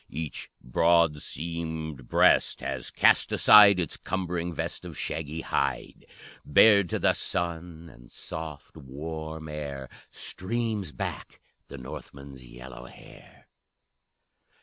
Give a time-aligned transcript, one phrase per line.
[0.09, 6.07] Each broad, seamed breast has cast aside Its cumbering vest of shaggy hide;
[6.43, 13.45] Bared to the sun and soft warm air, Streams back the Northmen's yellow hair.